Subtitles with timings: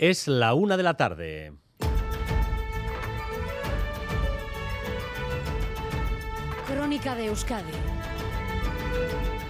[0.00, 1.52] Es la una de la tarde.
[6.66, 7.70] Crónica de Euskadi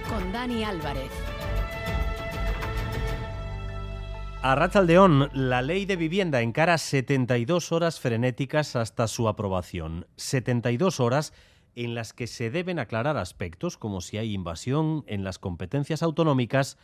[0.09, 1.13] con Dani Álvarez.
[4.43, 10.09] A Rachaldeón, la ley de vivienda encara 72 horas frenéticas hasta su aprobación.
[10.17, 11.33] 72 horas
[11.77, 16.77] en las que se deben aclarar aspectos como si hay invasión en las competencias autonómicas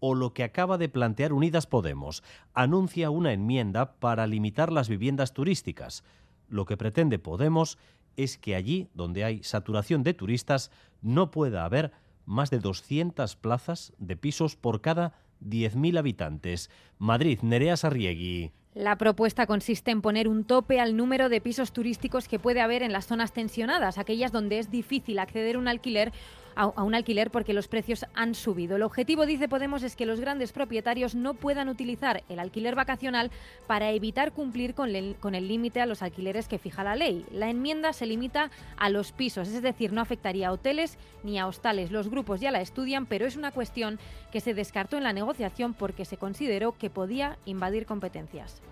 [0.00, 2.22] o lo que acaba de plantear Unidas Podemos.
[2.54, 6.02] Anuncia una enmienda para limitar las viviendas turísticas.
[6.48, 7.78] Lo que pretende Podemos
[8.16, 11.92] es que allí donde hay saturación de turistas no pueda haber
[12.26, 15.14] más de 200 plazas de pisos por cada
[15.44, 16.70] 10.000 habitantes.
[16.98, 18.52] Madrid, Nerea Sarriegui.
[18.74, 22.84] La propuesta consiste en poner un tope al número de pisos turísticos que puede haber
[22.84, 26.12] en las zonas tensionadas, aquellas donde es difícil acceder a un alquiler
[26.54, 28.76] a, un alquiler porque los precios han subido.
[28.76, 33.30] El objetivo, dice Podemos, es que los grandes propietarios no puedan utilizar el alquiler vacacional
[33.66, 37.24] para evitar cumplir con el límite a los alquileres que fija la ley.
[37.32, 41.46] La enmienda se limita a los pisos, es decir, no afectaría a hoteles ni a
[41.46, 41.90] hostales.
[41.90, 43.98] Los grupos ya la estudian, pero es una cuestión
[44.32, 48.62] que se descartó en la negociación porque se consideró que podía invadir competencias.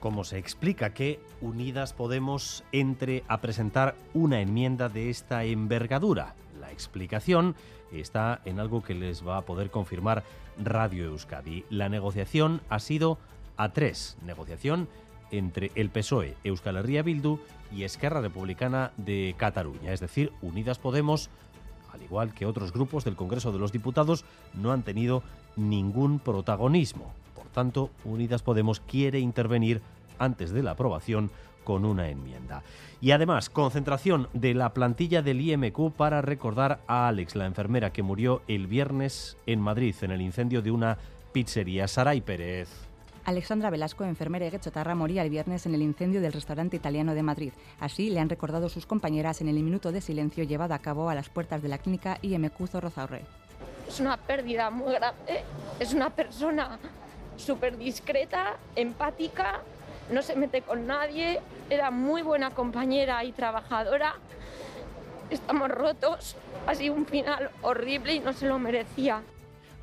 [0.00, 6.34] ¿Cómo se explica que Unidas Podemos entre a presentar una enmienda de esta envergadura?
[6.66, 7.54] La explicación
[7.92, 10.24] está en algo que les va a poder confirmar
[10.58, 11.64] Radio Euskadi.
[11.70, 13.18] La negociación ha sido
[13.56, 14.18] a tres.
[14.26, 14.88] Negociación
[15.30, 17.38] entre el PSOE, Euskal Herria Bildu
[17.72, 19.92] y Esquerra Republicana de Cataluña.
[19.92, 21.30] Es decir, Unidas Podemos,
[21.92, 25.22] al igual que otros grupos del Congreso de los Diputados, no han tenido
[25.54, 27.12] ningún protagonismo.
[27.36, 29.82] Por tanto, Unidas Podemos quiere intervenir
[30.18, 31.30] antes de la aprobación
[31.66, 32.62] con una enmienda.
[33.00, 38.04] Y además, concentración de la plantilla del IMQ para recordar a Alex, la enfermera que
[38.04, 40.96] murió el viernes en Madrid en el incendio de una
[41.32, 41.88] pizzería.
[41.88, 42.68] Saray Pérez.
[43.24, 47.24] Alexandra Velasco, enfermera y Chotarra, moría el viernes en el incendio del restaurante italiano de
[47.24, 47.52] Madrid.
[47.80, 51.16] Así le han recordado sus compañeras en el minuto de silencio llevado a cabo a
[51.16, 53.22] las puertas de la clínica IMQ Zorrozaurre.
[53.88, 55.42] Es una pérdida muy grande.
[55.80, 56.78] Es una persona
[57.36, 59.62] súper discreta, empática
[60.10, 61.40] no se mete con nadie,
[61.70, 64.14] era muy buena compañera y trabajadora.
[65.30, 66.36] Estamos rotos,
[66.66, 69.22] ha sido un final horrible y no se lo merecía.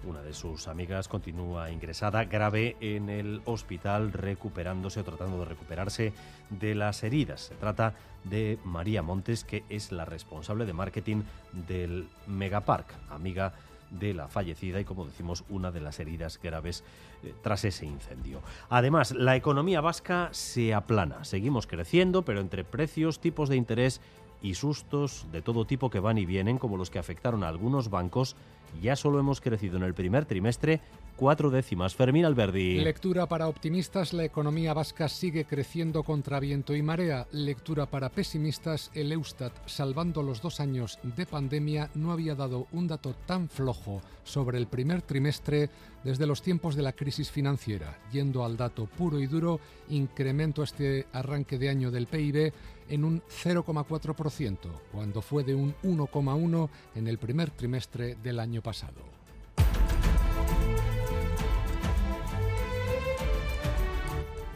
[0.06, 6.14] Una de sus amigas continúa ingresada grave en el hospital recuperándose o tratando de recuperarse
[6.50, 7.42] de las heridas.
[7.42, 7.94] Se trata
[8.26, 11.24] de María Montes, que es la responsable de marketing
[11.54, 13.54] del Megapark, amiga
[14.00, 16.84] de la fallecida y, como decimos, una de las heridas graves
[17.24, 18.42] eh, tras ese incendio.
[18.70, 21.24] Además, la economía vasca se aplana.
[21.24, 24.02] Seguimos creciendo, pero entre precios, tipos de interés
[24.42, 27.90] y sustos de todo tipo que van y vienen, como los que afectaron a algunos
[27.90, 28.36] bancos,
[28.82, 30.82] ya solo hemos crecido en el primer trimestre
[31.16, 31.96] cuatro décimas.
[31.96, 32.80] Fermín Alberdi.
[32.80, 37.28] Lectura para optimistas, la economía vasca sigue creciendo contra viento y marea.
[37.32, 42.88] Lectura para pesimistas, el Eustat, salvando los dos años de pandemia, no había dado un
[42.88, 45.70] dato tan flojo sobre el primer trimestre
[46.04, 47.98] desde los tiempos de la crisis financiera.
[48.12, 49.60] Yendo al dato puro y duro,
[49.90, 52.54] incremento este arranque de año del PIB
[52.90, 54.58] en un 0,4%,
[54.92, 59.14] cuando fue de un 1,1% en el primer trimestre del año pasado.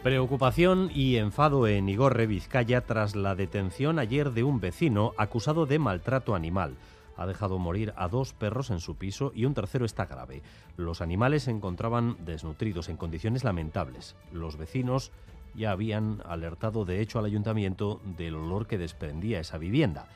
[0.03, 5.79] Preocupación y enfado en Igorre, Vizcaya, tras la detención ayer de un vecino acusado de
[5.79, 6.77] maltrato animal.
[7.17, 10.43] Ha dejado morir a dos perros en su piso y un tercero está grave.
[10.77, 14.15] Los animales se encontraban desnutridos en condiciones lamentables.
[14.31, 15.11] Los vecinos
[15.55, 20.07] ya habían alertado de hecho al ayuntamiento del olor que desprendía esa vivienda.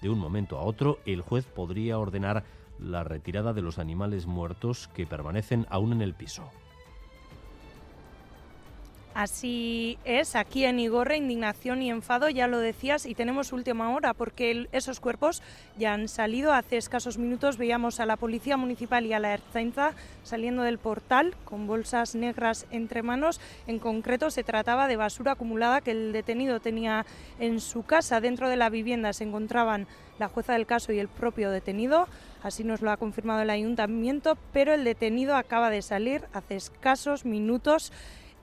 [0.00, 2.44] De un momento a otro, el juez podría ordenar
[2.80, 6.50] la retirada de los animales muertos que permanecen aún en el piso.
[9.12, 14.14] Así es, aquí en Igorre, indignación y enfado, ya lo decías, y tenemos última hora
[14.14, 15.42] porque esos cuerpos
[15.76, 16.52] ya han salido.
[16.52, 21.34] Hace escasos minutos veíamos a la Policía Municipal y a la Erzainza saliendo del portal
[21.44, 23.40] con bolsas negras entre manos.
[23.66, 27.04] En concreto, se trataba de basura acumulada que el detenido tenía
[27.40, 28.20] en su casa.
[28.20, 29.88] Dentro de la vivienda se encontraban
[30.20, 32.06] la jueza del caso y el propio detenido.
[32.44, 37.24] Así nos lo ha confirmado el ayuntamiento, pero el detenido acaba de salir hace escasos
[37.24, 37.92] minutos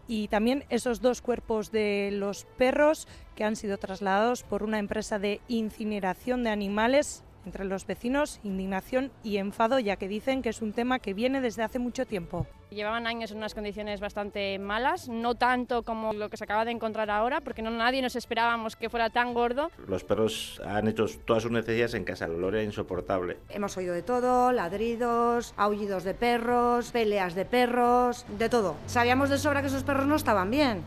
[0.07, 5.19] y también esos dos cuerpos de los perros que han sido trasladados por una empresa
[5.19, 10.61] de incineración de animales entre los vecinos indignación y enfado, ya que dicen que es
[10.61, 12.47] un tema que viene desde hace mucho tiempo.
[12.69, 16.71] Llevaban años en unas condiciones bastante malas, no tanto como lo que se acaba de
[16.71, 19.71] encontrar ahora, porque no nadie nos esperábamos que fuera tan gordo.
[19.87, 23.37] Los perros han hecho todas sus necesidades en casa, el olor era insoportable.
[23.49, 28.75] Hemos oído de todo, ladridos, aullidos de perros, peleas de perros, de todo.
[28.85, 30.83] Sabíamos de sobra que esos perros no estaban bien.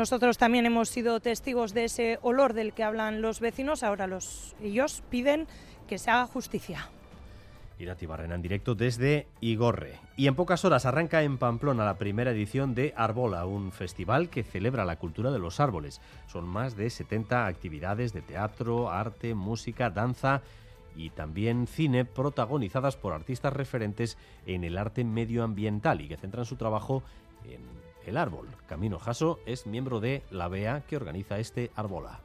[0.00, 3.82] Nosotros también hemos sido testigos de ese olor del que hablan los vecinos.
[3.82, 5.46] Ahora los, ellos piden
[5.90, 6.88] que se haga justicia.
[7.78, 9.98] Irati Barrena en directo desde Igorre.
[10.16, 14.42] Y en pocas horas arranca en Pamplona la primera edición de Arbola, un festival que
[14.42, 16.00] celebra la cultura de los árboles.
[16.28, 20.40] Son más de 70 actividades de teatro, arte, música, danza
[20.96, 26.56] y también cine protagonizadas por artistas referentes en el arte medioambiental y que centran su
[26.56, 27.02] trabajo
[27.44, 27.79] en
[28.10, 28.48] el árbol.
[28.66, 32.20] Camino Jaso es miembro de la BEA que organiza este Arbola.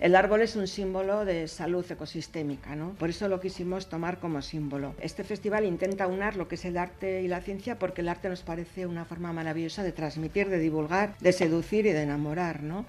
[0.00, 2.94] El árbol es un símbolo de salud ecosistémica, ¿no?
[2.94, 4.94] Por eso lo quisimos tomar como símbolo.
[5.00, 8.28] Este festival intenta unar lo que es el arte y la ciencia porque el arte
[8.28, 12.84] nos parece una forma maravillosa de transmitir, de divulgar, de seducir y de enamorar, ¿no?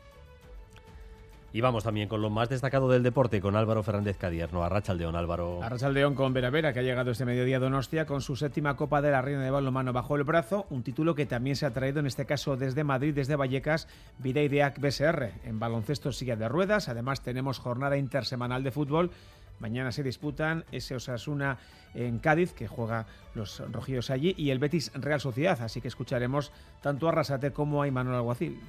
[1.56, 4.66] Y vamos también con lo más destacado del deporte, con Álvaro Fernández Cadierno.
[4.66, 5.64] Arrachaldeón, Álvaro.
[5.64, 9.02] Arrachaldeón con Vera Vera, que ha llegado este mediodía a Donostia con su séptima Copa
[9.02, 12.02] de la Reina de Balonmano bajo el brazo, un título que también se ha traído
[12.02, 13.88] en este caso desde Madrid, desde Vallecas,
[14.18, 15.32] Videideac BSR.
[15.46, 19.12] En baloncesto silla de ruedas, además tenemos jornada intersemanal de fútbol.
[19.60, 21.58] Mañana se disputan ese Osasuna
[21.94, 25.62] en Cádiz, que juega los rojillos allí, y el Betis Real Sociedad.
[25.62, 26.52] Así que escucharemos
[26.82, 28.60] tanto a Arrasate como a Imanol Alguacil.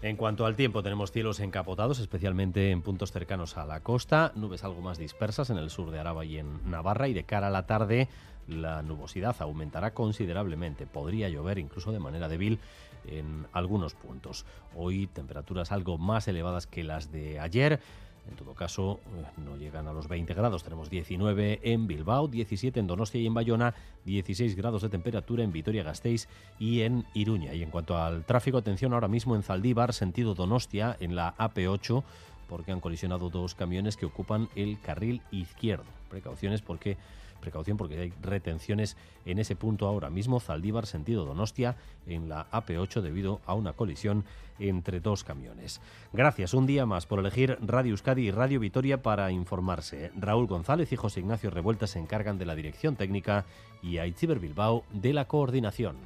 [0.00, 4.62] En cuanto al tiempo, tenemos cielos encapotados, especialmente en puntos cercanos a la costa, nubes
[4.62, 7.50] algo más dispersas en el sur de Araba y en Navarra, y de cara a
[7.50, 8.08] la tarde
[8.46, 10.86] la nubosidad aumentará considerablemente.
[10.86, 12.60] Podría llover incluso de manera débil
[13.06, 14.46] en algunos puntos.
[14.76, 17.80] Hoy temperaturas algo más elevadas que las de ayer.
[18.28, 20.62] En todo caso, eh, no llegan a los 20 grados.
[20.62, 25.52] Tenemos 19 en Bilbao, 17 en Donostia y en Bayona, 16 grados de temperatura en
[25.52, 26.28] Vitoria-Gasteiz
[26.58, 27.54] y en Iruña.
[27.54, 32.04] Y en cuanto al tráfico, atención ahora mismo en Zaldívar, sentido Donostia, en la AP8,
[32.48, 35.86] porque han colisionado dos camiones que ocupan el carril izquierdo.
[36.08, 36.96] Precauciones porque
[37.40, 43.00] Precaución porque hay retenciones en ese punto ahora mismo, Zaldívar, sentido Donostia, en la AP8
[43.00, 44.24] debido a una colisión
[44.58, 45.80] entre dos camiones.
[46.12, 50.10] Gracias un día más por elegir Radio Euskadi y Radio Vitoria para informarse.
[50.16, 53.44] Raúl González y José Ignacio Revuelta se encargan de la dirección técnica
[53.82, 55.96] y Aitziber Bilbao de la coordinación.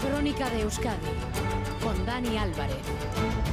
[0.00, 0.98] Crónica de Euskadi
[1.82, 3.43] con Dani Álvarez.